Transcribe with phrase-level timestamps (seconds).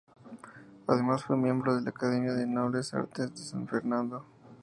[0.87, 4.25] Además fue miembro de la Academia de Nobles Artes de San Fernando.